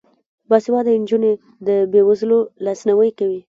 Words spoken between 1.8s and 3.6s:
بې وزلو لاسنیوی کوي.